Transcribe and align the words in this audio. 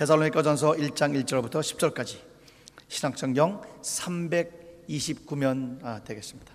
데살로니가전서 0.00 0.72
1장 0.72 1.24
1절부터 1.24 1.60
10절까지 1.60 2.16
신학성경 2.88 3.60
329면 3.82 5.84
아, 5.84 6.02
되겠습니다. 6.02 6.54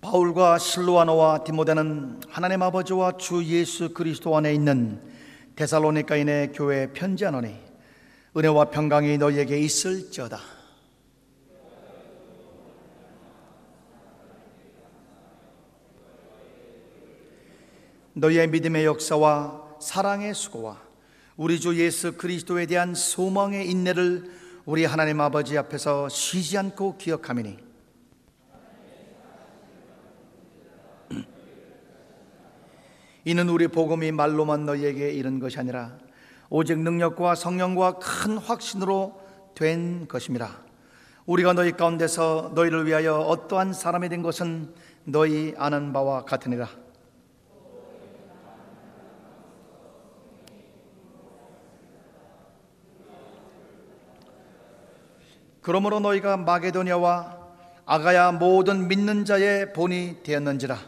바울과 0.00 0.58
실로아노와 0.58 1.42
디모데는 1.42 2.20
하나님 2.28 2.62
아버지와 2.62 3.16
주 3.16 3.44
예수 3.44 3.92
그리스도 3.92 4.36
안에 4.36 4.54
있는 4.54 5.02
데살로니가인의 5.56 6.52
교회 6.52 6.92
편지하노니 6.92 7.56
은혜와 8.36 8.70
평강이 8.70 9.18
너희에게 9.18 9.58
있을지어다. 9.58 10.55
너희의 18.18 18.48
믿음의 18.48 18.86
역사와 18.86 19.76
사랑의 19.78 20.32
수고와 20.32 20.80
우리 21.36 21.60
주 21.60 21.78
예수 21.78 22.16
그리스도에 22.16 22.64
대한 22.64 22.94
소망의 22.94 23.70
인내를 23.70 24.30
우리 24.64 24.86
하나님 24.86 25.20
아버지 25.20 25.58
앞에서 25.58 26.08
쉬지 26.08 26.56
않고 26.56 26.96
기억하미니 26.96 27.58
이는 33.26 33.48
우리 33.50 33.68
복음이 33.68 34.12
말로만 34.12 34.64
너희에게 34.64 35.12
이른 35.12 35.38
것이 35.38 35.58
아니라 35.58 35.98
오직 36.48 36.78
능력과 36.78 37.34
성령과 37.34 37.98
큰 37.98 38.38
확신으로 38.38 39.20
된 39.54 40.08
것임이라. 40.08 40.64
우리가 41.26 41.52
너희 41.52 41.72
가운데서 41.72 42.52
너희를 42.54 42.86
위하여 42.86 43.16
어떠한 43.16 43.74
사람이 43.74 44.08
된 44.08 44.22
것은 44.22 44.72
너희 45.04 45.52
아는 45.58 45.92
바와 45.92 46.24
같으니라. 46.24 46.85
그러므로 55.66 55.98
너희가 55.98 56.36
마게도냐와 56.36 57.38
아가야 57.86 58.30
모든 58.30 58.86
믿는 58.86 59.24
자의 59.24 59.72
본이 59.72 60.22
되었는지라. 60.22 60.78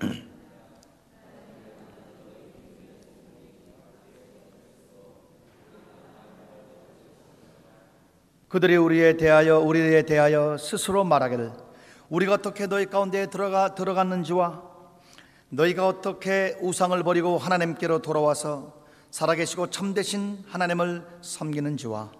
그들이 8.48 8.78
우리에 8.78 9.18
대하여 9.18 9.58
우리에 9.58 10.06
대하여 10.06 10.56
스스로 10.56 11.04
말하기를 11.04 11.52
우리가 12.08 12.32
어떻게 12.32 12.66
너희 12.66 12.86
가운데 12.86 13.26
들어가 13.26 13.74
들어갔는지와 13.74 14.62
너희가 15.50 15.86
어떻게 15.86 16.56
우상을 16.62 17.02
버리고 17.02 17.36
하나님께로 17.36 18.00
돌아와서 18.00 18.80
살아계시고 19.12 19.68
참되신 19.68 20.42
하나님을 20.48 21.06
섬기는 21.20 21.76
지와 21.76 22.10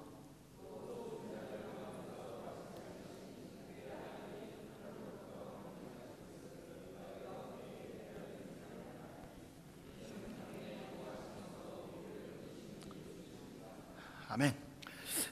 아멘. 14.29 14.55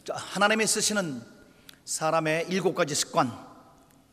자, 0.04 0.14
하나님이 0.14 0.66
쓰시는 0.66 1.22
사람의 1.86 2.48
일곱 2.50 2.74
가지 2.74 2.94
습관. 2.94 3.32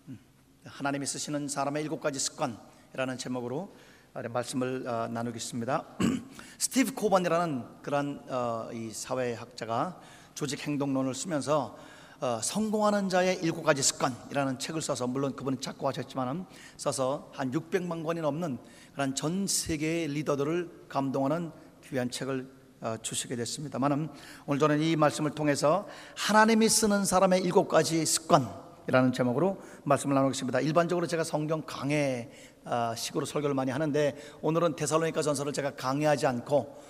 음, 0.08 0.18
하나님이 0.64 1.06
쓰시는 1.06 1.50
사람의 1.50 1.84
일곱 1.84 2.00
가지 2.00 2.20
습관이라는 2.20 3.18
제목으로 3.18 3.76
말씀을 4.14 4.88
어, 4.88 5.10
나누겠습니다. 5.10 5.86
스티브 6.60 6.94
코번이라는 6.94 7.64
그런 7.82 8.22
어, 8.28 8.70
이 8.74 8.92
사회학자가 8.92 10.00
조직 10.34 10.66
행동론을 10.66 11.14
쓰면서 11.14 11.78
어, 12.20 12.40
성공하는 12.42 13.10
자의 13.10 13.38
일곱 13.44 13.62
가지 13.62 13.84
습관이라는 13.84 14.58
책을 14.58 14.82
써서 14.82 15.06
물론 15.06 15.36
그분은 15.36 15.62
작고하셨지만 15.62 16.48
써서 16.76 17.32
한 17.34 17.52
600만 17.52 18.04
권이 18.04 18.22
넘는 18.22 18.58
그런 18.94 19.14
전 19.14 19.46
세계의 19.46 20.08
리더들을 20.08 20.86
감동하는 20.90 21.52
귀한 21.88 22.10
책을 22.10 22.50
어, 22.82 22.96
주시게 23.02 23.36
됐습니다만은 23.36 24.10
오늘 24.46 24.60
저는 24.60 24.82
이 24.82 24.96
말씀을 24.96 25.32
통해서 25.32 25.88
하나님이 26.16 26.70
쓰는 26.70 27.06
사람의 27.06 27.42
일곱 27.42 27.68
가지 27.68 28.06
습관 28.06 28.67
이라는 28.88 29.12
제목으로 29.12 29.62
말씀을 29.84 30.16
나누겠습니다. 30.16 30.62
일반적으로 30.62 31.08
제가 31.08 31.24
성경 31.24 31.62
강해 31.66 32.30
어, 32.64 32.94
식으로 32.96 33.26
설교를 33.26 33.54
많이 33.54 33.72
하는데 33.72 34.16
오늘은 34.42 34.76
데살로니가 34.76 35.22
전서를 35.22 35.52
제가 35.54 35.76
강의하지 35.76 36.26
않고 36.28 36.82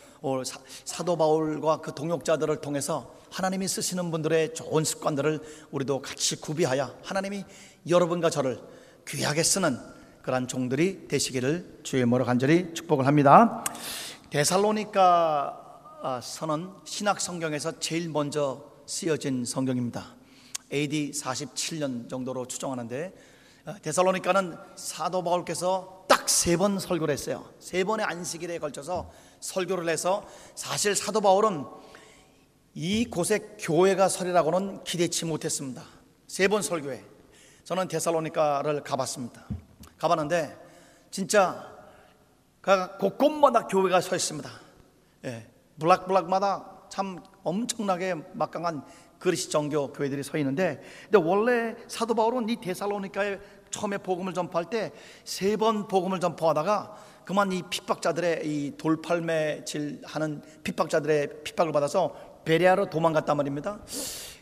사도 0.85 1.17
바울과 1.17 1.81
그 1.81 1.93
동역자들을 1.93 2.61
통해서 2.61 3.13
하나님이 3.31 3.67
쓰시는 3.67 4.11
분들의 4.11 4.53
좋은 4.53 4.83
습관들을 4.83 5.41
우리도 5.71 6.01
같이 6.01 6.39
구비하여 6.39 6.95
하나님이 7.03 7.45
여러분과 7.87 8.29
저를 8.29 8.59
귀하게 9.07 9.43
쓰는 9.43 9.77
그러한 10.21 10.47
종들이 10.47 11.07
되시기를 11.07 11.79
주의 11.83 12.03
모로 12.05 12.25
간절히 12.25 12.73
축복을 12.73 13.05
합니다. 13.05 13.63
데살로니가 14.29 15.63
아, 16.03 16.21
선은 16.21 16.69
신학 16.83 17.19
성경에서 17.19 17.79
제일 17.79 18.09
먼저 18.09 18.63
쓰여진 18.85 19.45
성경입니다. 19.45 20.16
AD 20.72 21.11
47년 21.11 22.09
정도로 22.09 22.45
추정하는데 22.47 23.13
아, 23.66 23.75
데살로니카는 23.81 24.57
사도 24.75 25.23
바울께서 25.23 26.05
딱 26.07 26.28
세 26.28 26.57
번 26.57 26.78
설교를 26.79 27.13
했어요. 27.13 27.50
세 27.59 27.83
번의 27.85 28.05
안식일에 28.05 28.59
걸쳐서 28.59 29.09
설교를 29.39 29.88
해서 29.89 30.27
사실 30.56 30.94
사도 30.95 31.22
바울은 31.22 31.66
이곳에 32.73 33.56
교회가 33.59 34.07
설이라고는 34.09 34.83
기대치 34.83 35.25
못했습니다. 35.25 35.83
세 36.27 36.47
번 36.50 36.61
설교에 36.61 37.03
저는 37.63 37.88
데살로니카를 37.88 38.83
가봤습니다. 38.83 39.45
가봤는데 39.97 40.56
진짜 41.11 41.73
곳곳마다 43.00 43.67
교회가 43.67 44.01
서 44.01 44.16
있습니다. 44.16 44.50
예. 45.25 45.47
블락블락마다 45.79 46.88
참 46.89 47.23
엄청나게 47.44 48.16
막강한 48.33 48.85
그리스 49.19 49.50
정교 49.50 49.91
교회들이 49.94 50.23
서 50.23 50.38
있는데 50.38 50.81
근데 51.09 51.17
원래 51.17 51.75
사도 51.88 52.13
바울은 52.13 52.50
이 52.50 52.55
데살로니카에 52.61 53.39
처음에 53.69 53.97
복음을 53.97 54.33
전파할 54.33 54.69
때 54.69 54.91
세 55.25 55.57
번 55.57 55.88
복음을 55.88 56.19
전파하다가 56.19 56.95
그만 57.25 57.51
이 57.51 57.61
핍박자들의 57.69 58.41
이 58.45 58.77
돌팔매질 58.77 60.01
하는 60.06 60.41
핍박자들의 60.63 61.44
핍박을 61.44 61.72
받아서 61.73 62.16
베레아로 62.45 62.89
도망갔단 62.89 63.35
말입니다. 63.35 63.79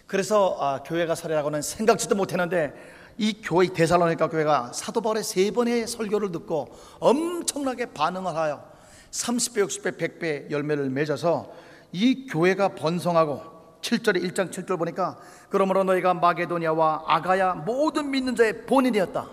그래서 0.05 0.55
아, 0.59 0.83
교회가 0.83 1.15
설이라고는 1.15 1.63
생각지도 1.63 2.13
못했는데 2.15 2.73
이 3.17 3.41
교회 3.41 3.67
데살로니카 3.67 4.29
교회가 4.29 4.73
사도 4.73 5.01
바울의 5.01 5.23
세 5.23 5.49
번의 5.49 5.87
설교를 5.87 6.31
듣고 6.33 6.67
엄청나게 6.99 7.87
반응을 7.87 8.35
하여 8.35 8.63
30배, 9.09 9.65
60배, 9.65 9.97
100배 9.97 10.51
열매를 10.51 10.89
맺어서 10.89 11.51
이 11.91 12.27
교회가 12.27 12.75
번성하고 12.75 13.54
7절에 13.85 14.23
1장 14.23 14.49
7절 14.51 14.77
보니까 14.79 15.17
그러므로 15.49 15.83
너희가 15.83 16.13
마게도냐와 16.15 17.03
아가야 17.05 17.53
모든 17.53 18.09
믿는 18.09 18.35
자의 18.35 18.65
본인이었다. 18.65 19.27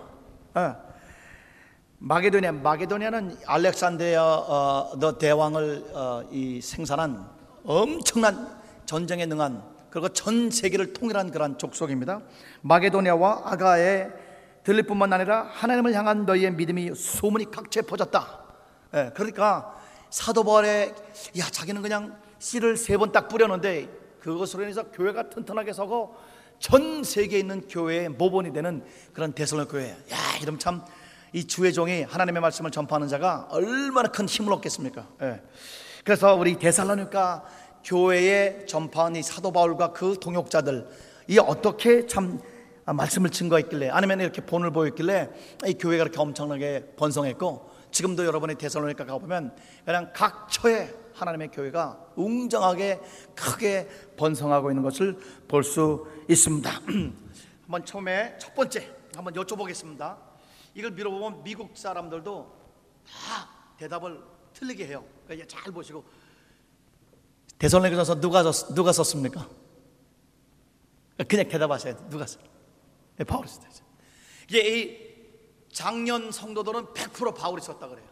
예. 0.59 0.75
마게도냐, 1.99 2.53
마게도냐는 2.53 3.37
알렉산드리아 3.47 4.23
어, 4.23 4.99
더 5.01 5.17
대왕을 5.19 5.85
어, 5.95 6.23
이 6.31 6.61
생산한 6.61 7.27
엄청난 7.65 8.61
전쟁에 8.85 9.25
능한 9.27 9.63
그리고 9.89 10.09
전 10.11 10.51
세계를 10.51 10.93
통일한 10.93 11.31
그러한 11.31 11.59
족속입니다. 11.59 12.21
마게도냐와 12.63 13.43
아가에 13.45 14.09
들릴 14.65 14.83
뿐만 14.85 15.13
아니라 15.13 15.49
하나님을 15.51 15.95
향한 15.95 16.27
너희의 16.27 16.53
믿음이 16.53 16.95
소문이 16.95 17.51
각처에 17.51 17.83
퍼졌다. 17.83 18.41
예, 18.95 19.11
그러니까 19.15 19.75
사도 20.11 20.45
바울의 20.45 20.95
야 21.39 21.45
자기는 21.51 21.81
그냥 21.81 22.17
씨를 22.39 22.77
세 22.77 22.97
번 22.99 23.13
딱 23.13 23.29
뿌렸는데 23.29 24.02
그것으로 24.23 24.63
인해서 24.63 24.85
교회가 24.85 25.31
튼튼하게 25.31 25.73
서고 25.73 26.15
전 26.61 27.03
세계에 27.03 27.41
있는 27.41 27.67
교회의 27.67 28.09
모본이 28.09 28.53
되는 28.53 28.85
그런 29.13 29.33
대설로 29.33 29.67
교회. 29.67 29.91
야 29.91 30.17
이러면 30.41 30.61
참이 30.61 31.45
주의 31.49 31.73
종이 31.73 32.05
하나님의 32.05 32.41
말씀을 32.41 32.71
전파하는 32.71 33.09
자가 33.09 33.49
얼마나 33.51 34.09
큰 34.09 34.27
힘을 34.27 34.53
얻겠습니까? 34.53 35.09
예. 35.23 35.43
그래서 36.05 36.37
우리 36.37 36.57
데살로니가 36.57 37.45
교회에 37.85 38.65
전파한 38.67 39.17
이 39.17 39.25
사도 39.25 39.51
바울과 39.51 39.93
그 39.93 40.17
동역자들 40.21 40.87
이 41.27 41.39
어떻게 41.41 42.07
참 42.07 42.41
말씀을 42.85 43.31
증거했길래 43.31 43.89
아니면 43.89 44.21
이렇게 44.21 44.41
본을 44.41 44.71
보였길래 44.71 45.31
이 45.67 45.75
교회가 45.75 46.05
이렇게 46.05 46.21
엄청나게 46.21 46.95
번성했고 46.97 47.71
지금도 47.93 48.25
여러분이 48.25 48.55
대선로니까 48.57 49.05
가보면 49.05 49.55
그냥 49.85 50.11
각 50.15 50.51
처에 50.51 50.93
하나님의 51.15 51.51
교회가 51.51 52.13
웅장하게 52.17 53.01
크게 53.37 53.89
번성하고 54.17 54.71
있는 54.71 54.83
것을 54.83 55.17
볼 55.47 55.63
수 55.63 56.07
있습니다. 56.29 56.71
한번 57.63 57.85
처음에 57.85 58.37
첫 58.39 58.55
번째 58.55 58.91
한번 59.15 59.35
여쭤보겠습니다. 59.35 60.17
이걸 60.75 60.91
밀어보면 60.93 61.45
미국 61.45 61.77
사람들도 61.77 62.57
다 63.07 63.49
대답을 63.77 64.23
틀리게 64.55 64.87
해요. 64.87 65.05
그러니까 65.27 65.47
잘 65.47 65.71
보시고 65.73 66.05
대선레전서 67.59 68.21
누가 68.21 68.43
썼, 68.43 68.75
누가 68.75 68.91
썼습니까? 68.93 69.47
그냥 71.29 71.49
대답하셔야 71.49 71.95
돼. 71.97 72.09
누가 72.09 72.27
썼? 72.27 72.41
네, 73.17 73.25
바울이 73.25 73.49
썼죠. 73.49 73.85
이게 74.49 74.81
이 74.81 75.12
작년 75.73 76.31
성도들은 76.31 76.87
100% 76.89 77.35
바울이 77.35 77.63
썼다 77.63 77.89
그래요. 77.89 78.07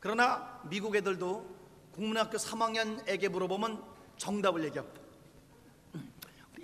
그러나 0.00 0.60
미국 0.68 0.94
애들도 0.96 1.46
국민학교 1.94 2.36
3학년에게 2.36 3.28
물어보면 3.28 3.80
정답을 4.16 4.64
얘기합니다. 4.64 5.00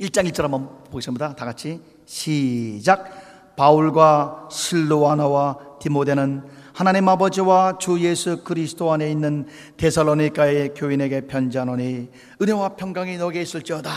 1장 0.01 0.29
1절 0.31 0.43
한번 0.43 0.85
보겠습니다. 0.85 1.35
다 1.35 1.45
같이 1.45 1.81
시작. 2.05 3.55
바울과 3.57 4.49
실로아나와 4.51 5.79
디모데는 5.81 6.49
하나님 6.73 7.09
아버지와 7.09 7.79
주 7.79 8.01
예수 8.01 8.45
그리스도 8.45 8.93
안에 8.93 9.11
있는 9.11 9.49
데살로니가의 9.77 10.75
교인에게 10.75 11.27
편지하노니 11.27 12.11
은혜와 12.41 12.77
평강이 12.77 13.19
너에게 13.19 13.43
있을지어다. 13.43 13.91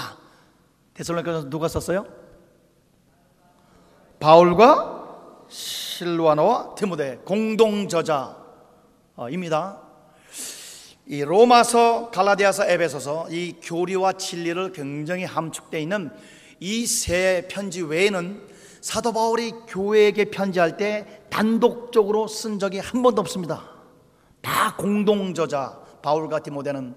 데살로니가서 0.95 1.49
누가 1.49 1.67
썼어요? 1.67 2.05
바울과 4.19 5.01
실로아나와 6.05 6.73
디모데 6.73 7.19
공동 7.23 7.87
저자입니다. 7.87 9.81
이 11.05 11.21
로마서, 11.23 12.09
갈라디아서, 12.09 12.65
에베소서 12.65 13.27
이 13.29 13.57
교리와 13.61 14.13
진리를 14.13 14.71
굉장히 14.71 15.25
함축되어 15.25 15.79
있는 15.79 16.09
이 16.59 16.87
세 16.87 17.47
편지 17.47 17.83
외에는 17.83 18.49
사도 18.81 19.11
바울이 19.13 19.51
교회에게 19.67 20.25
편지할 20.25 20.77
때 20.77 21.21
단독적으로 21.29 22.27
쓴 22.27 22.57
적이 22.57 22.79
한 22.79 23.03
번도 23.03 23.21
없습니다. 23.21 23.69
다 24.41 24.75
공동 24.75 25.35
저자 25.35 25.79
바울과 26.01 26.39
디모데는 26.39 26.95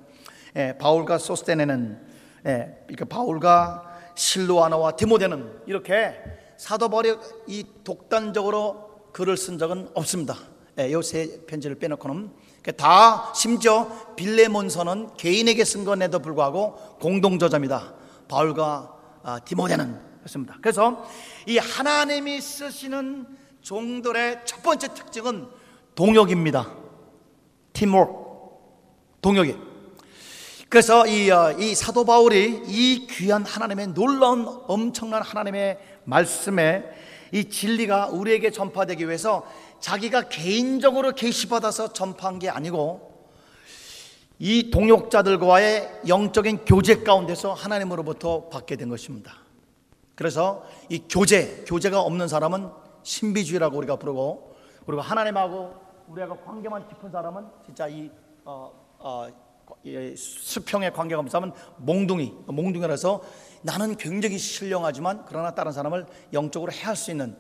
예, 0.57 0.79
바울과 0.79 1.19
소스테네는 1.19 2.01
예, 2.47 2.79
그러니까 2.87 3.05
바울과 3.05 3.83
실로아나와 4.15 4.93
디모데는 4.93 5.61
이렇게 5.67 6.15
사도 6.57 6.89
바울이 6.89 7.15
이 7.49 7.67
독단적으로 7.83 8.94
글을 9.15 9.37
쓴 9.37 9.59
적은 9.59 9.91
없습니다. 9.95 10.37
예, 10.79 10.91
이세 10.91 11.45
편지를 11.47 11.79
빼놓고는 11.79 12.33
그러니까 12.61 12.73
다 12.73 13.33
심지어 13.33 13.89
빌레몬서는 14.17 15.17
개인에게 15.17 15.65
쓴 15.65 15.85
것에도 15.85 16.19
불구하고 16.19 16.97
공동 17.01 17.39
저자입니다. 17.39 17.95
바울과 18.27 18.93
아, 19.23 19.39
디모데는 19.39 20.01
그렇습니다. 20.19 20.57
그래서 20.61 21.07
이 21.47 21.59
하나님이 21.59 22.41
쓰시는 22.41 23.27
종들의 23.63 24.41
첫 24.45 24.63
번째 24.65 24.93
특징은 24.93 25.47
동역입니다. 25.95 26.73
팀워크, 27.73 28.13
동역이. 29.23 29.57
그래서 30.69 31.07
이, 31.07 31.31
어, 31.31 31.53
이 31.57 31.77
사도 31.77 32.05
바울이 32.05 32.63
이 32.67 33.07
귀한 33.09 33.45
하나님의 33.45 33.89
놀라운 33.89 34.45
엄청난 34.67 35.23
하나님의 35.23 35.79
말씀에 36.05 36.83
이 37.35 37.49
진리가 37.49 38.11
우리에게 38.11 38.53
전파되기 38.53 39.07
위해서 39.07 39.45
자기가 39.81 40.29
개인적으로 40.29 41.13
계시받아서 41.13 41.93
전파한 41.93 42.39
게 42.39 42.49
아니고 42.49 43.13
이 44.39 44.71
동역자들과의 44.71 46.03
영적인 46.07 46.65
교제 46.65 47.03
가운데서 47.03 47.53
하나님으로부터 47.53 48.49
받게 48.51 48.77
된 48.77 48.89
것입니다. 48.89 49.33
그래서 50.15 50.65
이 50.89 51.03
교제, 51.11 51.65
교제가 51.67 52.01
없는 52.03 52.29
사람은 52.29 52.71
신비주의라고 53.03 53.77
우리가 53.79 53.97
부르고 53.97 54.55
그리고 54.87 55.03
하나님하고 55.03 55.75
우리하고 56.07 56.37
관계만 56.37 56.87
깊은 56.87 57.11
사람은 57.11 57.47
진짜 57.67 57.89
이 57.89 58.13
어, 58.45 58.71
어, 59.01 59.27
수평의 60.17 60.93
관계가 60.93 61.25
사람은 61.29 61.53
몽둥이, 61.79 62.33
몽둥이라서 62.47 63.23
나는 63.65 63.97
굉장히 63.97 64.37
신령하지만 64.37 65.25
그러나 65.27 65.55
다른 65.55 65.73
사람을 65.73 66.05
영적으로 66.35 66.71
해할 66.71 66.95
수 66.97 67.11
있는 67.11 67.35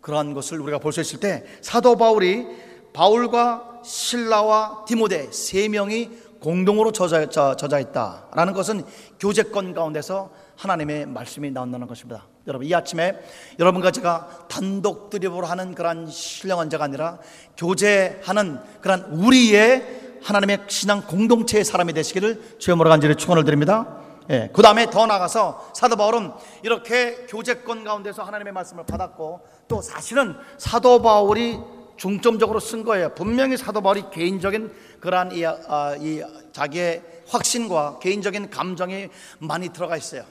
그러한 0.00 0.32
것을 0.32 0.60
우리가 0.60 0.78
볼 0.78 0.92
수 0.92 1.00
있을 1.00 1.18
때 1.18 1.44
사도 1.60 1.96
바울이 1.96 2.46
바울과 2.92 3.80
신라와 3.82 4.84
디모데 4.86 5.32
세 5.32 5.68
명이 5.68 6.10
공동으로 6.38 6.92
저자, 6.92 7.28
저자했다라는 7.28 8.52
것은 8.52 8.84
교제권 9.18 9.74
가운데서 9.74 10.30
하나님의 10.56 11.06
말씀이 11.06 11.50
나온다는 11.50 11.88
것입니다. 11.88 12.24
여러분 12.46 12.68
이 12.68 12.72
아침에 12.72 13.18
여러분과 13.58 13.90
제가 13.90 14.46
단독 14.48 15.10
드립으로 15.10 15.46
하는 15.46 15.74
그러한 15.74 16.06
신령한 16.06 16.70
자가 16.70 16.84
아니라 16.84 17.18
교제하는 17.56 18.60
그러한 18.80 19.04
우리의 19.06 20.18
하나님의 20.22 20.64
신앙 20.68 21.02
공동체의 21.02 21.64
사람이 21.64 21.92
되시기를 21.94 22.58
주여 22.58 22.76
간절히 22.76 23.16
축원을 23.16 23.44
드립니다. 23.44 24.03
예, 24.30 24.50
그 24.52 24.62
다음에 24.62 24.90
더 24.90 25.06
나가서 25.06 25.72
사도 25.74 25.96
바울은 25.96 26.32
이렇게 26.62 27.26
교제권 27.26 27.84
가운데서 27.84 28.22
하나님의 28.22 28.52
말씀을 28.52 28.84
받았고 28.86 29.40
또 29.68 29.82
사실은 29.82 30.36
사도 30.56 31.02
바울이 31.02 31.58
중점적으로 31.96 32.58
쓴 32.58 32.84
거예요. 32.84 33.14
분명히 33.14 33.56
사도 33.56 33.80
바울이 33.80 34.04
개인적인 34.10 34.72
그러한 35.00 35.32
이, 35.32 35.44
아, 35.46 35.94
이 35.98 36.22
자기의 36.52 37.02
확신과 37.28 37.98
개인적인 38.00 38.50
감정이 38.50 39.10
많이 39.38 39.68
들어가 39.68 39.96
있어요. 39.96 40.24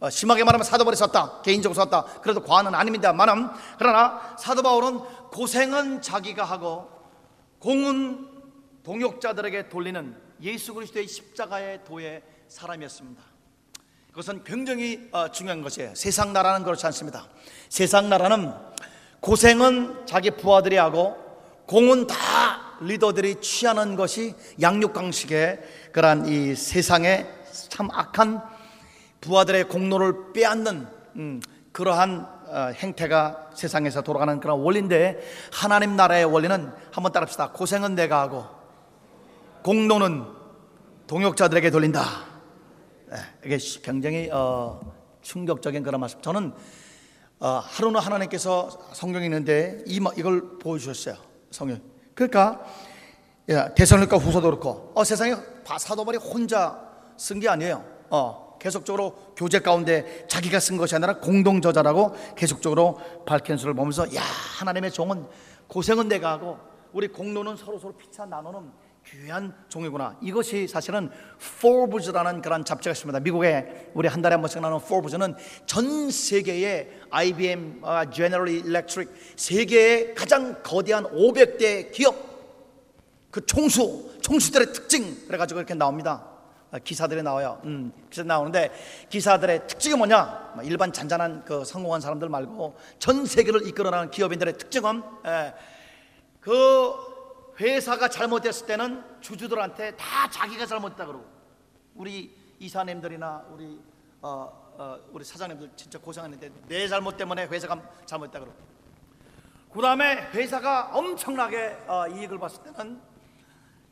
어, 0.00 0.10
심하게 0.10 0.44
말하면 0.44 0.64
사도 0.64 0.84
바울이 0.84 0.96
썼다. 0.96 1.42
개인적으로 1.42 1.74
썼다. 1.74 2.20
그래도 2.22 2.42
과언은 2.42 2.74
아닙니다만은 2.74 3.48
그러나 3.78 4.34
사도 4.38 4.62
바울은 4.62 4.98
고생은 5.30 6.02
자기가 6.02 6.44
하고 6.44 6.88
공은 7.60 8.28
동역자들에게 8.82 9.68
돌리는 9.68 10.16
예수 10.42 10.74
그리스도의 10.74 11.06
십자가의 11.06 11.84
도의 11.84 12.22
사람이었습니다. 12.50 13.22
그것은 14.10 14.42
굉장히 14.42 15.08
어, 15.12 15.30
중요한 15.30 15.62
것이에요. 15.62 15.94
세상 15.94 16.32
나라는 16.32 16.64
그렇지 16.64 16.84
않습니다. 16.86 17.26
세상 17.68 18.08
나라는 18.08 18.52
고생은 19.20 20.04
자기 20.06 20.32
부하들이 20.32 20.76
하고 20.76 21.16
공은 21.66 22.08
다 22.08 22.16
리더들이 22.80 23.40
취하는 23.40 23.94
것이 23.94 24.34
양육강식의 24.60 25.60
그러한 25.92 26.26
이 26.26 26.56
세상의 26.56 27.28
참 27.68 27.88
악한 27.92 28.42
부하들의 29.20 29.68
공로를 29.68 30.32
빼앗는 30.32 30.88
음, 31.16 31.40
그러한 31.70 32.40
어, 32.48 32.72
행태가 32.74 33.50
세상에서 33.54 34.02
돌아가는 34.02 34.40
그런 34.40 34.58
원리인데 34.58 35.22
하나님 35.52 35.94
나라의 35.94 36.24
원리는 36.24 36.72
한번 36.90 37.12
따릅시다. 37.12 37.52
고생은 37.52 37.94
내가 37.94 38.22
하고 38.22 38.46
공로는 39.62 40.24
동역자들에게 41.06 41.70
돌린다. 41.70 42.29
네, 43.10 43.16
이게 43.44 43.58
굉장히 43.82 44.30
어, 44.30 44.80
충격적인 45.20 45.82
그런 45.82 46.00
말씀. 46.00 46.22
저는 46.22 46.52
어, 47.40 47.48
하루는 47.64 48.00
하나님께서 48.00 48.70
성경에 48.92 49.24
있는데 49.24 49.82
이, 49.84 50.00
이걸 50.16 50.58
보여주셨어요. 50.60 51.16
성경. 51.50 51.80
그러니까 52.14 52.64
대선일까 53.74 54.16
후서도 54.16 54.46
그렇고 54.46 54.92
어, 54.94 55.02
세상에 55.02 55.34
사도발이 55.76 56.18
혼자 56.18 56.88
쓴 57.16 57.40
게 57.40 57.48
아니에요. 57.48 57.84
어, 58.10 58.56
계속적으로 58.60 59.34
교제 59.36 59.58
가운데 59.58 60.24
자기가 60.28 60.60
쓴 60.60 60.76
것이 60.76 60.94
아니라 60.94 61.18
공동 61.18 61.60
저자라고 61.60 62.14
계속적으로 62.36 63.00
밝힌 63.26 63.56
수를 63.56 63.74
보면서 63.74 64.04
야 64.14 64.22
하나님의 64.58 64.92
종은 64.92 65.26
고생은 65.66 66.06
내가 66.06 66.30
하고 66.32 66.58
우리 66.92 67.08
공로는 67.08 67.56
서로 67.56 67.76
서로 67.80 67.92
피차 67.94 68.26
나누는 68.26 68.70
귀한 69.10 69.52
종이구나. 69.68 70.16
이것이 70.20 70.68
사실은 70.68 71.10
포브즈라는 71.60 72.42
그런 72.42 72.64
잡지가 72.64 72.92
있습니다. 72.92 73.20
미국에 73.20 73.90
우리 73.94 74.06
한 74.06 74.22
달에 74.22 74.34
한 74.34 74.40
번씩 74.40 74.60
나오는 74.60 74.78
포브즈는 74.78 75.34
전 75.66 76.10
세계의 76.10 77.00
IBM, 77.10 77.82
General 78.12 78.48
Electric 78.48 79.12
세계의 79.34 80.14
가장 80.14 80.62
거대한 80.62 81.04
500대 81.04 81.90
기업 81.90 82.14
그 83.32 83.44
총수, 83.46 84.18
총수들의 84.20 84.72
특징 84.72 85.26
그래가지고 85.26 85.60
이렇게 85.60 85.74
나옵니다. 85.74 86.26
아, 86.70 86.78
기사들이 86.78 87.24
나와요. 87.24 87.60
음, 87.64 87.92
기사 88.10 88.22
나오는데 88.22 88.70
기사들의 89.08 89.66
특징이 89.66 89.96
뭐냐? 89.96 90.52
뭐 90.54 90.62
일반 90.62 90.92
잔잔한 90.92 91.44
그 91.44 91.64
성공한 91.64 92.00
사람들 92.00 92.28
말고 92.28 92.76
전 93.00 93.26
세계를 93.26 93.66
이끌어나가는 93.66 94.08
기업인들의 94.12 94.56
특징은 94.56 95.02
예, 95.26 95.52
그 96.40 97.09
회사가 97.60 98.08
잘못됐을 98.08 98.66
때는 98.66 99.04
주주들한테 99.20 99.94
다 99.96 100.28
자기가 100.30 100.64
잘못했다 100.66 101.04
그러고 101.06 101.24
우리 101.94 102.34
이사님들이나 102.58 103.44
우리 103.52 103.78
어, 104.22 104.72
어, 104.78 104.98
우리 105.12 105.24
사장님들 105.24 105.70
진짜 105.76 105.98
고생했는데 105.98 106.50
내 106.68 106.88
잘못 106.88 107.16
때문에 107.16 107.46
회사가 107.46 107.80
잘못했다 108.06 108.40
그러고 108.40 108.56
그 109.72 109.80
다음에 109.82 110.28
회사가 110.32 110.90
엄청나게 110.94 111.84
어, 111.86 112.06
이익을 112.08 112.38
봤을 112.38 112.62
때는 112.62 113.00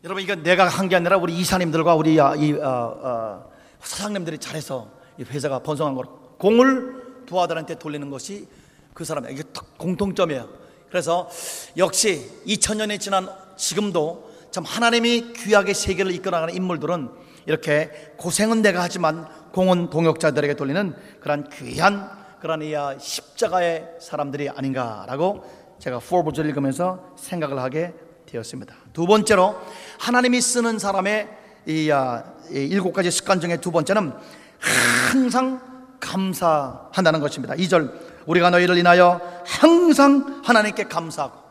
여러분 0.04 0.22
이건 0.22 0.42
내가 0.42 0.66
한 0.66 0.88
게 0.88 0.96
아니라 0.96 1.18
우리 1.18 1.36
이사님들과 1.38 1.94
우리 1.94 2.18
아, 2.20 2.34
이 2.34 2.52
어, 2.52 2.60
어, 2.64 3.52
사장님들이 3.80 4.38
잘해서 4.38 4.90
이 5.18 5.24
회사가 5.24 5.58
번성한 5.60 5.94
거로 5.94 6.08
공을 6.38 7.24
부하들한테 7.26 7.78
돌리는 7.78 8.08
것이 8.08 8.48
그 8.94 9.04
사람의 9.04 9.34
이게 9.34 9.42
공통점이에요. 9.76 10.48
그래서 10.88 11.28
역시 11.76 12.30
2000년이 12.46 12.98
지난 12.98 13.28
지금도 13.58 14.30
참 14.50 14.64
하나님이 14.64 15.34
귀하게 15.34 15.74
세계를 15.74 16.12
이끌어가는 16.12 16.54
인물들은 16.54 17.10
이렇게 17.44 17.90
고생은 18.16 18.62
내가 18.62 18.82
하지만 18.82 19.28
공은 19.52 19.90
동역자들에게 19.90 20.54
돌리는 20.54 20.94
그런 21.20 21.48
귀한 21.50 22.10
그런 22.40 22.62
이 22.62 22.74
십자가의 22.98 23.96
사람들이 24.00 24.48
아닌가라고 24.48 25.44
제가 25.78 25.98
포브즈를 25.98 26.48
읽으면서 26.50 27.14
생각을 27.16 27.58
하게 27.58 27.94
되었습니다. 28.26 28.74
두 28.92 29.06
번째로 29.06 29.56
하나님이 29.98 30.40
쓰는 30.40 30.78
사람의 30.78 31.28
이, 31.66 31.90
아, 31.90 32.24
이 32.50 32.58
일곱 32.58 32.92
가지 32.92 33.10
습관 33.10 33.40
중에 33.40 33.58
두 33.58 33.70
번째는 33.70 34.12
항상 34.58 35.60
감사한다는 36.00 37.20
것입니다. 37.20 37.54
2절 37.54 37.92
우리가 38.26 38.50
너희를 38.50 38.76
인하여 38.76 39.20
항상 39.46 40.42
하나님께 40.44 40.84
감사하고 40.84 41.47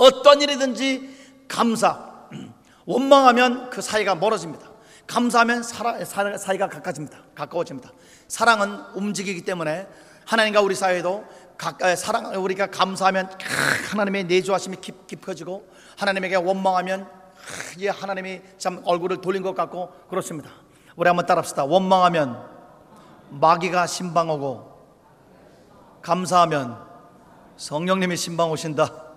어떤 0.00 0.40
일이든지 0.40 1.44
감사 1.46 2.10
원망하면 2.86 3.68
그 3.68 3.82
사이가 3.82 4.14
멀어집니다. 4.14 4.70
감사하면 5.06 5.62
사이가 5.62 6.68
가까워집니다. 6.68 7.18
가까워집니다. 7.34 7.92
사랑은 8.26 8.80
움직이기 8.94 9.44
때문에 9.44 9.86
하나님과 10.24 10.62
우리 10.62 10.74
사이에도 10.74 11.24
사랑 11.96 12.32
우리가 12.42 12.68
감사하면 12.68 13.30
하나님의 13.90 14.24
내주하심이 14.24 14.78
깊, 14.80 15.06
깊어지고 15.06 15.68
하나님에게 15.98 16.36
원망하면 16.36 17.06
예, 17.80 17.88
하나님이 17.88 18.40
참 18.56 18.80
얼굴을 18.84 19.20
돌린 19.20 19.42
것 19.42 19.54
같고 19.54 19.90
그렇습니다. 20.08 20.50
우리 20.96 21.08
한번 21.08 21.26
따라합시다. 21.26 21.64
원망하면 21.64 22.42
마귀가 23.30 23.86
신방 23.86 24.30
오고 24.30 24.70
감사하면 26.00 26.78
성령님이 27.56 28.16
신방 28.16 28.50
오신다. 28.50 29.09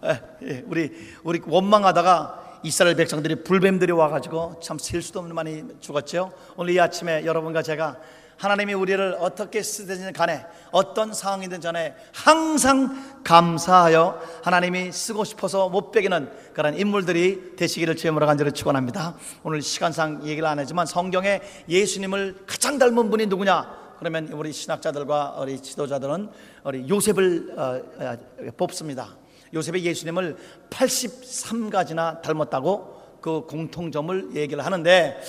아, 0.00 0.10
예, 0.42 0.48
예, 0.48 0.64
우리 0.66 0.92
우리 1.24 1.40
원망하다가 1.44 2.60
이스라엘 2.62 2.96
백성들이 2.96 3.42
불뱀들이 3.42 3.92
와가지고 3.92 4.60
참 4.62 4.78
셀 4.78 5.02
수도 5.02 5.20
없는 5.20 5.34
많이 5.34 5.64
죽었죠. 5.80 6.32
오늘 6.56 6.74
이 6.74 6.80
아침에 6.80 7.24
여러분과 7.24 7.62
제가 7.62 7.96
하나님이 8.36 8.74
우리를 8.74 9.16
어떻게 9.18 9.60
쓰든 9.62 10.12
간에 10.12 10.46
어떤 10.70 11.12
상황이든 11.12 11.60
전에 11.60 11.96
항상 12.14 13.22
감사하여 13.24 14.20
하나님이 14.44 14.92
쓰고 14.92 15.24
싶어서 15.24 15.68
못 15.68 15.90
베기는 15.90 16.30
그런 16.54 16.78
인물들이 16.78 17.56
되시기를 17.56 17.96
주님으로 17.96 18.26
간절히 18.26 18.52
축원합니다. 18.52 19.16
오늘 19.42 19.60
시간상 19.60 20.24
얘기를 20.24 20.46
안 20.46 20.60
하지만 20.60 20.86
성경에 20.86 21.40
예수님을 21.68 22.44
가장 22.46 22.78
닮은 22.78 23.10
분이 23.10 23.26
누구냐? 23.26 23.88
그러면 23.98 24.28
우리 24.28 24.52
신학자들과 24.52 25.38
우리 25.40 25.60
지도자들은 25.60 26.28
우리 26.62 26.88
요셉을 26.88 27.54
어, 27.58 27.80
어, 28.04 28.16
뽑습니다. 28.56 29.16
요셉이 29.54 29.84
예수님을 29.84 30.36
83가지나 30.70 32.22
닮았다고 32.22 32.98
그 33.20 33.42
공통점을 33.46 34.36
얘기를 34.36 34.64
하는데 34.64 35.20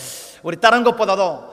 우리 0.43 0.57
다른 0.59 0.83
것보다도 0.83 1.43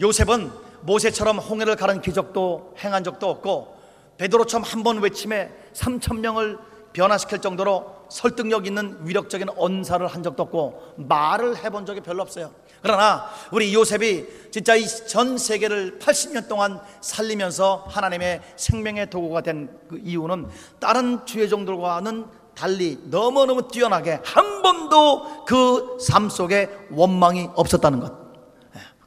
요셉은 0.00 0.50
모세처럼 0.82 1.38
홍해를 1.38 1.76
가른 1.76 2.00
기적도 2.00 2.74
행한 2.82 3.04
적도 3.04 3.28
없고 3.30 3.74
베드로처럼 4.18 4.64
한 4.64 4.82
번 4.82 5.00
외침에 5.00 5.50
3천 5.72 6.20
명을 6.20 6.58
변화시킬 6.92 7.40
정도로 7.40 8.04
설득력 8.08 8.66
있는 8.66 8.98
위력적인 9.02 9.48
언사를 9.56 10.06
한 10.06 10.22
적도 10.22 10.44
없고 10.44 10.94
말을 10.96 11.56
해본 11.64 11.86
적이 11.86 12.00
별로 12.00 12.22
없어요. 12.22 12.52
그러나 12.84 13.24
우리 13.50 13.72
요셉이 13.74 14.50
진짜 14.50 14.74
이 14.76 14.84
전 15.06 15.38
세계를 15.38 15.98
80년 15.98 16.48
동안 16.48 16.80
살리면서 17.00 17.86
하나님의 17.88 18.42
생명의 18.56 19.08
도구가 19.10 19.40
된 19.40 19.68
그 19.88 19.98
이유는 20.02 20.48
다른 20.80 21.24
주의종들과는 21.24 22.26
달리 22.54 22.98
너무너무 23.04 23.66
뛰어나게 23.68 24.20
한 24.22 24.60
번도 24.62 25.44
그 25.46 25.96
삶 26.06 26.28
속에 26.28 26.68
원망이 26.90 27.48
없었다는 27.54 28.00
것. 28.00 28.12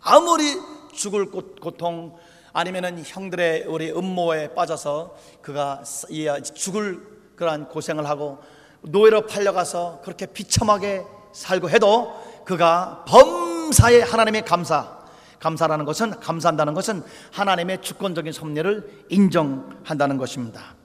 아무리 0.01 0.43
죽을 0.93 1.29
고통 1.29 2.15
아니면은 2.53 3.03
형들의 3.05 3.65
우리 3.67 3.91
음모에 3.91 4.55
빠져서 4.55 5.15
그가 5.41 5.83
죽을 6.55 6.99
그러한 7.35 7.67
고생을 7.69 8.09
하고 8.09 8.39
노예로 8.81 9.27
팔려가서 9.27 10.01
그렇게 10.03 10.25
비참하게 10.25 11.03
살고 11.33 11.69
해도 11.69 12.13
그가 12.45 13.05
범 13.07 13.46
사에 13.71 14.01
하나님의 14.01 14.45
감사 14.45 14.97
감사라는 15.39 15.85
것은 15.85 16.19
감사한다는 16.19 16.73
것은 16.73 17.03
하나님의 17.31 17.81
주권적인 17.81 18.31
섭리를 18.31 19.05
인정한다는 19.09 20.17
것입니다. 20.17 20.75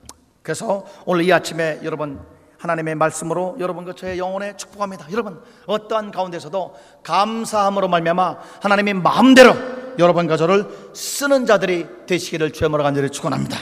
그래서 0.42 0.84
오늘 1.06 1.24
이 1.24 1.32
아침에 1.32 1.80
여러분 1.84 2.20
하나님의 2.58 2.94
말씀으로 2.94 3.56
여러분과 3.58 3.94
저의 3.94 4.18
영혼에 4.18 4.56
축복합니다. 4.56 5.06
여러분 5.10 5.42
어떠한 5.66 6.12
가운데서도 6.12 6.76
감사함으로 7.02 7.88
말미암아 7.88 8.38
하나님의 8.60 8.94
마음대로 8.94 9.54
여러분과 9.98 10.36
저를 10.36 10.68
쓰는 10.94 11.46
자들이 11.46 11.86
되시기를 12.06 12.52
주님으로 12.52 12.82
간절히 12.82 13.10
축원합니다. 13.10 13.58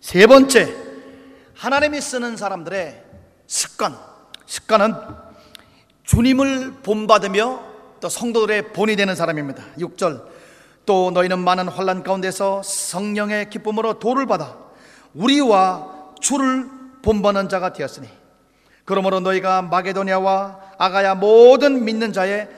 세 0.00 0.26
번째 0.26 0.74
하나님이 1.54 2.00
쓰는 2.00 2.36
사람들의 2.36 3.04
습관 3.46 3.96
습관은 4.46 4.94
주님을 6.04 6.74
본받으며 6.82 7.75
또 8.00 8.08
성도들의 8.08 8.72
본이 8.72 8.96
되는 8.96 9.14
사람입니다. 9.14 9.62
6절 9.78 10.24
또 10.84 11.10
너희는 11.10 11.38
많은 11.40 11.68
환란 11.68 12.02
가운데서 12.02 12.62
성령의 12.62 13.50
기쁨으로 13.50 13.98
도를 13.98 14.26
받아 14.26 14.56
우리와 15.14 16.14
주를 16.20 16.68
본받는 17.02 17.48
자가 17.48 17.72
되었으니 17.72 18.08
그러므로 18.84 19.20
너희가 19.20 19.62
마게도냐와 19.62 20.60
아가야 20.78 21.16
모든 21.16 21.84
믿는 21.84 22.12
자의 22.12 22.48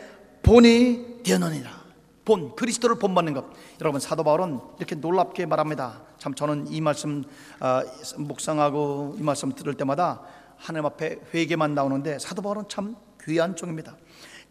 본이 0.43 1.23
되느니라. 1.25 1.79
본 2.25 2.55
그리스도를 2.55 2.99
본받는 2.99 3.33
것. 3.33 3.47
여러분 3.81 4.01
사도 4.01 4.23
바울은 4.23 4.61
이렇게 4.77 4.95
놀랍게 4.95 5.47
말합니다. 5.47 6.03
참 6.19 6.35
저는 6.35 6.67
이 6.69 6.83
말씀 6.83 7.25
어, 7.59 7.81
묵상하고 8.19 9.17
이 9.19 9.23
말씀 9.23 9.55
들을 9.55 9.73
때마다 9.73 10.21
하나님 10.59 10.85
앞에 10.85 11.21
회개만 11.33 11.75
나오는데 11.75 12.19
사도 12.19 12.43
바울은 12.43 12.65
참 12.69 12.97
귀한 13.25 13.57
종입니다. 13.57 13.97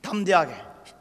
담대하게 0.02 0.56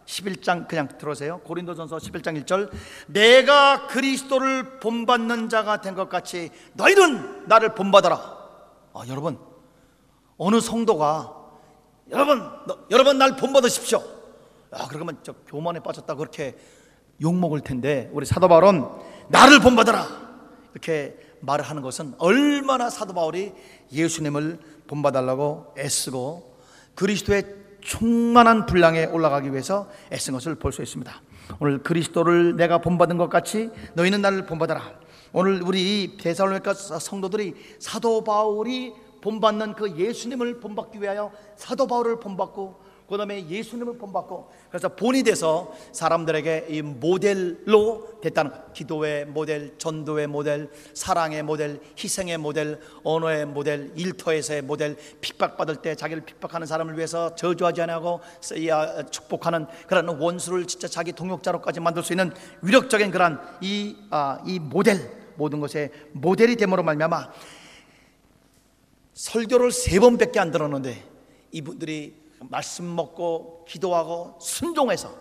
11장 0.07 0.69
그냥 0.69 0.89
들어오세요. 0.99 1.39
고린도전서 1.41 1.97
11장 1.99 2.43
1절 2.45 2.71
내가 3.09 3.87
그리스도를 3.89 4.79
본받는 4.81 5.49
자가 5.49 5.81
된 5.81 5.97
것 5.97 6.09
같이 6.09 6.51
너희는 6.75 7.49
나를 7.49 7.75
본받아라. 7.75 8.17
아, 8.95 9.03
여러분 9.09 9.39
어느 10.39 10.61
성도가 10.61 11.35
여러분 12.11 12.39
너, 12.67 12.79
여러분 12.91 13.19
날 13.19 13.37
본받으십시오. 13.37 14.03
아, 14.73 14.87
그러면 14.89 15.19
저 15.23 15.33
교만에 15.49 15.81
빠졌다 15.81 16.15
그렇게 16.15 16.57
욕 17.23 17.35
먹을 17.35 17.61
텐데 17.61 18.11
우리 18.13 18.27
사도 18.27 18.47
바울은 18.49 18.85
나를 19.29 19.61
본받아라 19.61 20.07
이렇게 20.73 21.19
말을 21.41 21.65
하는 21.65 21.81
것은 21.83 22.15
얼마나 22.19 22.91
사도 22.91 23.15
바울이 23.15 23.53
예수님을 23.93 24.59
본받달라고 24.87 25.75
애쓰고 25.79 26.57
그리스도의 26.95 27.66
충만한 27.87 28.67
분량에 28.67 29.05
올라가기 29.07 29.51
위해서 29.53 29.89
애쓴 30.13 30.35
것을 30.35 30.57
볼 30.57 30.73
수 30.73 30.83
있습니다. 30.83 31.23
오늘 31.61 31.83
그리스도를 31.83 32.57
내가 32.57 32.79
본받은 32.79 33.17
것 33.17 33.29
같이 33.29 33.71
너희는 33.95 34.21
나를 34.21 34.45
본받아라. 34.45 34.83
오늘 35.33 35.63
우리 35.63 36.17
대살로니가 36.21 36.75
성도들이 36.75 37.55
사도 37.79 38.25
바울이 38.25 38.93
본받는 39.21 39.75
그 39.75 39.97
예수님을 39.97 40.59
본받기 40.59 41.01
위하여 41.01 41.31
사도 41.55 41.87
바울을 41.87 42.19
본받고 42.19 42.86
그 43.09 43.17
다음에 43.17 43.49
예수님을 43.49 43.99
본받고 43.99 44.51
그래서 44.69 44.89
본이 44.89 45.23
돼서 45.23 45.73
사람들에게 45.93 46.67
이 46.69 46.83
모델로 46.83 48.21
됐다는 48.21 48.51
것. 48.51 48.73
기도의 48.73 49.27
모델, 49.27 49.79
전도의 49.79 50.27
모델, 50.27 50.69
사랑의 50.93 51.43
모델, 51.45 51.81
희생의 51.97 52.39
모델, 52.39 52.81
언어의 53.05 53.47
모델, 53.47 53.93
일터에서의 53.95 54.63
모델, 54.63 54.97
핍박받을 55.21 55.77
때 55.77 55.95
자기를 55.95 56.25
핍박하는 56.25 56.67
사람을 56.67 56.97
위해서 56.97 57.35
저주하지 57.37 57.83
않고 57.83 58.21
축복하는 59.11 59.67
그런 59.87 60.09
원수를 60.09 60.67
진짜 60.67 60.89
자기 60.89 61.13
동역자로까지 61.13 61.79
만들 61.81 62.03
수 62.03 62.13
있는 62.13 62.33
위력적인 62.63 63.13
그런 63.13 63.41
이, 63.61 63.97
아, 64.11 64.43
이 64.45 64.59
모델 64.59 65.27
모든 65.37 65.61
것의 65.61 65.91
모델이 66.13 66.57
됨으로 66.57 66.83
말미암아 66.83 67.31
설교를 69.15 69.71
세 69.71 70.01
번밖에 70.01 70.41
안 70.41 70.51
들었는데 70.51 71.03
이분들이 71.53 72.26
말씀 72.51 72.95
먹고 72.95 73.65
기도하고 73.69 74.39
순종해서 74.41 75.15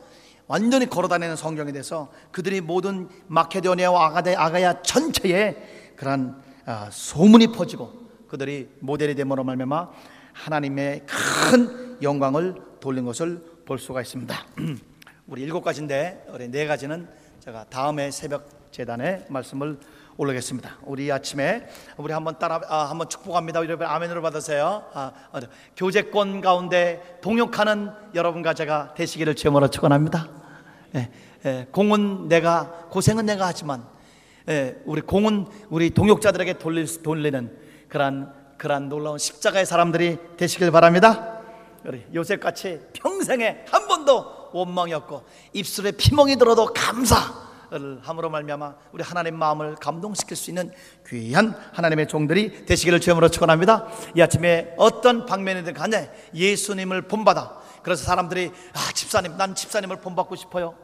완전히 0.48 0.88
걸어다니는 0.88 1.36
성경에 1.36 1.72
대해서 1.72 2.12
그들이 2.32 2.62
모든 2.62 3.10
마케도니아와 3.28 4.08
아가데 4.08 4.36
아가야 4.36 4.82
전체에 4.82 5.94
그러한 5.96 6.42
아, 6.66 6.90
소문이 6.92 7.48
퍼지고 7.48 7.92
그들이 8.28 8.70
모델이 8.80 9.16
됨으로 9.16 9.44
말미암아 9.44 9.90
하나님의 10.34 11.06
큰 11.06 11.98
영광을 12.02 12.56
돌린 12.80 13.06
것을 13.06 13.44
볼 13.66 13.80
수가 13.80 14.02
있습니다. 14.02 14.36
우리 15.28 15.42
일곱 15.42 15.62
가지인데 15.62 16.26
우리 16.30 16.50
네 16.50 16.68
가지는 16.68 17.08
제가 17.40 17.66
다음에 17.66 18.12
새벽 18.12 18.72
재단에 18.72 19.26
말씀을 19.30 19.80
올리겠습니다. 20.18 20.78
우리 20.84 21.12
아침에 21.12 21.68
우리 21.98 22.14
한번 22.14 22.40
따라 22.40 22.62
아, 22.68 22.86
한번 22.90 23.10
축복합니다. 23.10 23.62
여러분 23.64 23.86
아멘으로 23.86 24.22
받으세요. 24.22 24.86
아, 24.94 25.12
어, 25.34 25.40
교제권 25.76 26.40
가운데 26.42 27.20
동역하는 27.22 27.92
여러분과 28.14 28.54
제가 28.54 28.94
되시기를 28.94 29.36
주님으로 29.36 29.70
축원합니다. 29.70 30.30
예, 30.96 31.12
예, 31.46 31.68
공은 31.72 32.30
내가 32.30 32.88
고생은 32.90 33.26
내가 33.26 33.48
하지만 33.48 33.86
예, 34.48 34.78
우리 34.86 35.02
공은 35.02 35.48
우리 35.70 35.90
동역자들에게 35.90 36.60
돌릴, 36.60 37.04
돌리는 37.04 37.58
그러한 37.90 38.34
그러한 38.58 38.88
놀라운 38.88 39.18
십자가의 39.18 39.66
사람들이 39.66 40.18
되시길 40.38 40.72
바랍니다. 40.72 41.42
우리 41.84 42.06
요셉 42.14 42.40
같이 42.40 42.80
평생에 42.94 43.66
한 43.70 43.88
번도 43.88 44.52
원망이 44.54 44.94
없고 44.94 45.24
입술에 45.52 45.92
피멍이 45.92 46.38
들어도 46.38 46.68
감사 46.68 47.45
를 47.72 48.00
함으로 48.02 48.30
말미암아 48.30 48.76
우리 48.92 49.04
하나님 49.04 49.38
마음을 49.38 49.76
감동시킬 49.76 50.38
수 50.38 50.52
있는 50.52 50.72
귀한 51.08 51.56
하나님의 51.74 52.08
종들이 52.08 52.66
되시기를 52.66 53.00
주님으로 53.00 53.30
축원합니다. 53.30 53.88
이 54.16 54.22
아침에 54.22 54.74
어떤 54.78 55.26
방면이든 55.26 55.74
간에 55.74 56.12
예수님을 56.34 57.04
본받아 57.04 57.60
그래서 57.82 58.04
사람들이 58.04 58.52
아 58.74 58.92
집사님 58.94 59.38
난 59.38 59.56
집사님을 59.56 59.98
본받고 59.98 60.36
싶어요. 60.36 60.76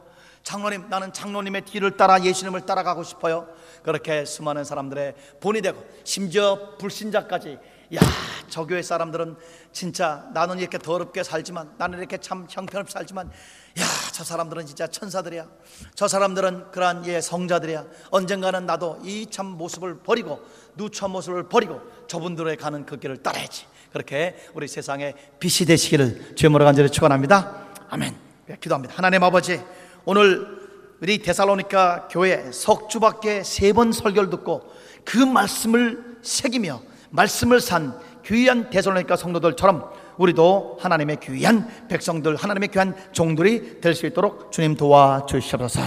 장로님 0.42 0.88
나는 0.88 1.12
장로님의 1.12 1.62
뒤를 1.66 1.96
따라 1.96 2.20
예수님을 2.22 2.62
따라가고 2.62 3.04
싶어요. 3.04 3.46
그렇게 3.82 4.24
수많은 4.24 4.64
사람들의 4.64 5.14
본이 5.40 5.62
되고 5.62 5.84
심지어 6.04 6.76
불신자까지 6.78 7.58
야, 7.94 8.00
저 8.48 8.64
교회 8.64 8.80
사람들은 8.80 9.36
진짜 9.72 10.26
나는 10.32 10.58
이렇게 10.58 10.78
더럽게 10.78 11.22
살지만 11.22 11.74
나는 11.76 11.98
이렇게 11.98 12.16
참 12.18 12.46
형편없이 12.48 12.94
살지만 12.94 13.26
야, 13.26 13.84
저 14.12 14.24
사람들은 14.24 14.66
진짜 14.66 14.86
천사들이야. 14.86 15.46
저 15.94 16.08
사람들은 16.08 16.70
그러한 16.70 17.06
예 17.06 17.20
성자들이야. 17.20 17.84
언젠가는 18.10 18.64
나도 18.64 18.98
이 19.04 19.26
참 19.30 19.46
모습을 19.46 19.98
버리고 19.98 20.40
누추한 20.76 21.10
모습을 21.10 21.48
버리고 21.48 21.80
저분들의 22.08 22.56
가는 22.56 22.86
그 22.86 22.98
길을 22.98 23.18
따라야지. 23.22 23.66
그렇게 23.92 24.36
우리 24.54 24.68
세상에 24.68 25.12
빛이 25.38 25.66
되시기를 25.66 26.34
주님으로 26.36 26.64
간절히 26.64 26.88
축원합니다. 26.90 27.66
아멘. 27.90 28.16
네, 28.46 28.56
기도합니다. 28.58 28.94
하나님 28.96 29.22
아버지 29.22 29.62
오늘 30.06 30.62
우리 31.00 31.18
데살로니카 31.18 32.08
교회 32.10 32.50
석주밖에 32.52 33.42
세 33.44 33.72
번 33.74 33.92
설교를 33.92 34.30
듣고 34.30 34.72
그 35.04 35.18
말씀을 35.18 36.18
새기며 36.22 36.80
말씀을 37.12 37.60
산 37.60 37.98
귀한 38.24 38.70
데살로니카 38.70 39.16
성도들처럼 39.16 39.90
우리도 40.16 40.78
하나님의 40.80 41.18
귀한 41.20 41.68
백성들, 41.88 42.36
하나님의 42.36 42.68
귀한 42.68 42.94
종들이 43.12 43.80
될 43.80 43.94
수 43.94 44.06
있도록 44.06 44.50
주님 44.52 44.76
도와주시옵소서. 44.76 45.80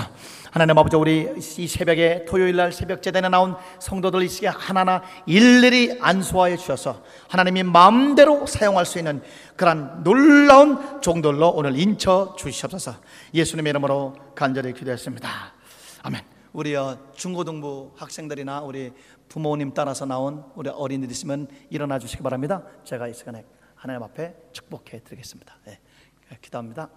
하나님 0.52 0.78
아버지 0.78 0.96
우리 0.96 1.28
이 1.58 1.68
새벽에 1.68 2.24
토요일 2.26 2.56
날 2.56 2.72
새벽 2.72 3.02
제단에 3.02 3.28
나온 3.28 3.56
성도들 3.80 4.24
이 4.24 4.30
시간 4.30 4.54
하나하나 4.56 5.02
일일이 5.26 5.98
안수하여 6.00 6.56
주셔서 6.56 7.02
하나님이 7.28 7.64
마음대로 7.64 8.46
사용할 8.48 8.86
수 8.86 8.98
있는 8.98 9.22
그러한 9.58 10.04
놀라운 10.04 11.02
종들로 11.02 11.50
오늘 11.50 11.78
인쳐 11.78 12.36
주시옵소서. 12.38 12.96
예수님의 13.34 13.72
이름으로 13.72 14.16
간절히 14.34 14.74
기도했습니다. 14.74 15.30
아멘. 16.04 16.22
우리 16.54 16.74
어, 16.74 16.98
중고등부 17.16 17.92
학생들이나 17.98 18.62
우리 18.62 18.94
부모님 19.36 19.74
따라서 19.74 20.06
나온 20.06 20.46
우리 20.56 20.70
어린이들 20.70 21.12
있으면 21.12 21.50
일어나 21.70 22.00
주시기 22.00 22.24
바랍니다. 22.24 22.64
제가 22.86 23.10
이 23.10 23.14
시간에 23.14 23.44
하나님 23.76 24.02
앞에 24.02 24.34
축복해 24.54 25.04
드리겠습니다. 25.04 25.58
네, 25.66 25.78
기도합니다. 26.42 26.88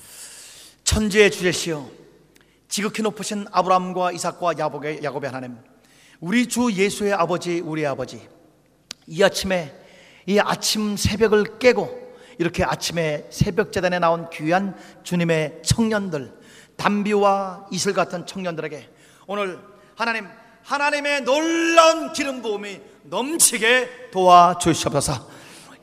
천지의 0.84 1.30
주제시여 1.30 1.86
지극히 2.66 3.02
높으신 3.02 3.44
아브라함과 3.52 4.12
이삭과 4.12 4.56
야곱의, 4.56 5.04
야곱의 5.04 5.30
하나님 5.30 5.58
우리 6.18 6.48
주 6.48 6.72
예수의 6.72 7.12
아버지 7.12 7.60
우리 7.60 7.84
아버지 7.84 8.26
이 9.06 9.22
아침에 9.22 9.70
이 10.24 10.38
아침 10.38 10.96
새벽을 10.96 11.58
깨고 11.58 12.16
이렇게 12.38 12.64
아침에 12.64 13.26
새벽 13.28 13.70
재단에 13.70 13.98
나온 13.98 14.30
귀한 14.30 14.74
주님의 15.02 15.60
청년들 15.62 16.40
담비와 16.76 17.66
이슬 17.70 17.92
같은 17.92 18.24
청년들에게 18.24 18.88
오늘 19.26 19.58
하나님 19.94 20.26
하나님의 20.66 21.22
놀라운 21.22 22.12
기름 22.12 22.42
부음이 22.42 22.80
넘치게 23.04 24.10
도와주시옵소서. 24.12 25.26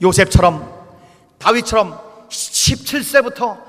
요셉처럼 0.02 0.70
다윗처럼 1.38 2.00
17세부터 2.30 3.62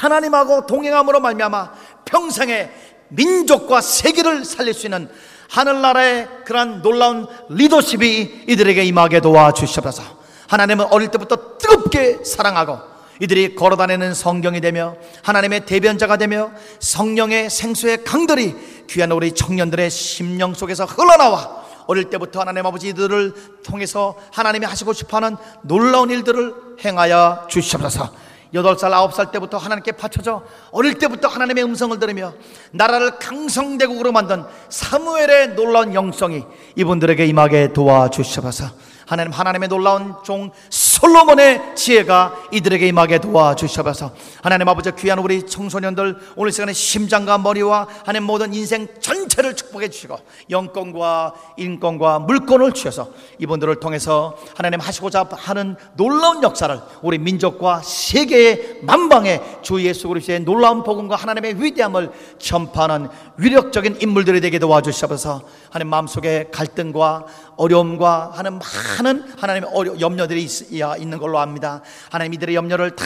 하나님하고 0.00 0.66
동행함으로 0.66 1.18
말미암아 1.20 1.72
평생의 2.04 2.72
민족과 3.08 3.80
세계를 3.80 4.44
살릴 4.44 4.74
수 4.74 4.86
있는 4.86 5.10
하늘나라의 5.50 6.28
그러한 6.44 6.82
놀라운 6.82 7.26
리더십이 7.48 8.44
이들에게 8.48 8.84
임하게 8.84 9.20
도와주시옵소서. 9.20 10.02
하나님은 10.48 10.86
어릴 10.92 11.08
때부터 11.08 11.58
뜨겁게 11.58 12.22
사랑하고 12.24 12.93
이들이 13.20 13.54
걸어다니는 13.54 14.14
성경이 14.14 14.60
되며 14.60 14.96
하나님의 15.22 15.66
대변자가 15.66 16.16
되며 16.16 16.50
성령의 16.80 17.50
생수의 17.50 18.04
강들이 18.04 18.54
귀한 18.88 19.12
우리 19.12 19.32
청년들의 19.32 19.90
심령 19.90 20.54
속에서 20.54 20.84
흘러나와 20.84 21.64
어릴 21.86 22.04
때부터 22.04 22.40
하나님 22.40 22.64
아버지 22.66 22.88
이들을 22.88 23.34
통해서 23.62 24.16
하나님이 24.32 24.66
하시고 24.66 24.92
싶어하는 24.92 25.36
놀라운 25.62 26.10
일들을 26.10 26.54
행하여 26.84 27.46
주시옵소서. 27.48 28.24
여덟 28.54 28.78
살 28.78 28.94
아홉 28.94 29.12
살 29.12 29.32
때부터 29.32 29.58
하나님께 29.58 29.92
바쳐져 29.92 30.44
어릴 30.70 30.94
때부터 30.94 31.26
하나님의 31.26 31.64
음성을 31.64 31.98
들으며 31.98 32.34
나라를 32.70 33.18
강성대국으로 33.18 34.12
만든 34.12 34.44
사무엘의 34.68 35.56
놀라운 35.56 35.92
영성이 35.92 36.44
이분들에게 36.76 37.26
임하게 37.26 37.72
도와주시옵소서. 37.72 38.70
하나님 39.06 39.32
하나님의 39.32 39.68
놀라운 39.68 40.14
종 40.24 40.50
솔로몬의 40.94 41.74
지혜가 41.74 42.34
이들에게 42.52 42.86
임하게 42.86 43.18
도와주셔서. 43.18 44.12
하나님 44.42 44.68
아버지 44.68 44.92
귀한 44.96 45.18
우리 45.18 45.44
청소년들 45.44 46.16
오늘 46.36 46.52
시간에 46.52 46.72
심장과 46.72 47.38
머리와 47.38 47.88
하나님 48.04 48.22
모든 48.22 48.54
인생 48.54 48.86
전체를 49.00 49.56
축복해 49.56 49.88
주시고 49.88 50.16
영권과 50.50 51.34
인권과 51.56 52.20
물권을 52.20 52.72
주셔서 52.72 53.10
이분들을 53.40 53.80
통해서 53.80 54.36
하나님 54.54 54.78
하시고자 54.78 55.26
하는 55.32 55.74
놀라운 55.96 56.44
역사를 56.44 56.80
우리 57.02 57.18
민족과 57.18 57.82
세계의 57.82 58.78
만방에 58.82 59.40
주 59.62 59.82
예수 59.82 60.06
그리스도의 60.08 60.40
놀라운 60.40 60.84
복음과 60.84 61.16
하나님의 61.16 61.60
위대함을 61.60 62.12
전파하는 62.38 63.08
위력적인 63.36 63.98
인물들이 64.00 64.40
되게 64.40 64.60
도와주셔서. 64.60 65.42
하나님 65.70 65.90
마음속에 65.90 66.50
갈등과 66.52 67.26
어려움과 67.56 68.30
하는 68.34 68.60
많은 68.60 69.24
하나님의 69.38 70.00
염려들이 70.00 70.44
있, 70.44 70.83
있는 70.98 71.18
걸로 71.18 71.38
압니다. 71.38 71.82
하나님 72.10 72.34
이들의 72.34 72.54
염려를 72.54 72.94
다 72.96 73.04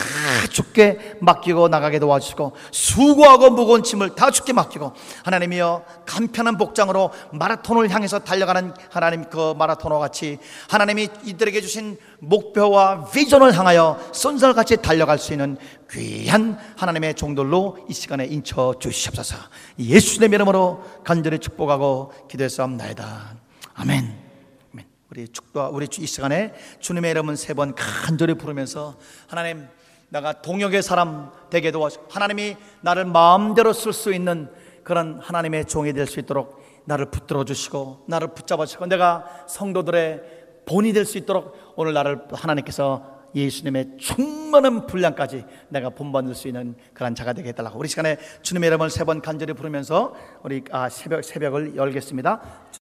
죽게 0.50 1.18
맡기고 1.20 1.68
나가게 1.68 1.98
도와주시고 1.98 2.56
수고하고 2.70 3.50
무거운 3.50 3.82
짐을 3.82 4.14
다 4.14 4.30
죽게 4.30 4.52
맡기고 4.52 4.92
하나님이여 5.24 5.84
간편한 6.04 6.58
복장으로 6.58 7.12
마라톤을 7.32 7.90
향해서 7.90 8.20
달려가는 8.20 8.74
하나님 8.90 9.24
그 9.24 9.54
마라토너 9.56 9.98
같이 9.98 10.38
하나님이 10.68 11.08
이들에게 11.24 11.60
주신 11.60 11.96
목표와 12.18 13.06
비전을 13.06 13.56
향하여 13.56 13.98
쏜살같이 14.12 14.78
달려갈 14.78 15.18
수 15.18 15.32
있는 15.32 15.56
귀한 15.90 16.58
하나님의 16.76 17.14
종들로 17.14 17.78
이 17.88 17.94
시간에 17.94 18.26
인쳐 18.26 18.74
주시옵소서. 18.78 19.36
예수님의 19.78 20.36
이름으로 20.36 20.82
간절히 21.04 21.38
축복하고 21.38 22.12
기도했사옵나이다. 22.28 23.36
아멘 23.74 24.17
우리 25.18 25.26
축도와 25.26 25.68
우리 25.70 25.88
이 25.98 26.06
시간에 26.06 26.54
주님의 26.78 27.10
이름은 27.10 27.34
세 27.34 27.52
번 27.54 27.74
간절히 27.74 28.34
부르면서 28.34 28.94
하나님 29.26 29.66
내가 30.10 30.40
동역의 30.42 30.80
사람 30.80 31.32
되게 31.50 31.72
도와주 31.72 31.98
하나님이 32.08 32.56
나를 32.82 33.04
마음대로 33.04 33.72
쓸 33.72 33.92
수 33.92 34.14
있는 34.14 34.48
그런 34.84 35.18
하나님의 35.20 35.64
종이 35.64 35.92
될 35.92 36.06
수 36.06 36.20
있도록 36.20 36.62
나를 36.84 37.06
붙들어 37.10 37.44
주시고 37.44 38.04
나를 38.06 38.28
붙잡아 38.28 38.64
주시고 38.64 38.86
내가 38.86 39.24
성도들의 39.48 40.22
본이 40.66 40.92
될 40.92 41.04
수 41.04 41.18
있도록 41.18 41.56
오늘 41.74 41.94
나를 41.94 42.20
하나님께서 42.30 43.18
예수님의 43.34 43.98
충만한 43.98 44.86
분량까지 44.86 45.44
내가 45.68 45.90
본받을 45.90 46.34
수 46.34 46.46
있는 46.48 46.76
그런 46.94 47.14
자가 47.14 47.34
되게 47.34 47.50
해달라고 47.50 47.78
우리 47.78 47.86
시간에 47.88 48.16
주님의 48.42 48.68
이름을 48.68 48.88
세 48.88 49.04
번 49.04 49.20
간절히 49.20 49.52
부르면서 49.52 50.14
우리 50.42 50.64
아, 50.70 50.88
새벽 50.88 51.22
새벽을 51.24 51.76
열겠습니다. 51.76 52.68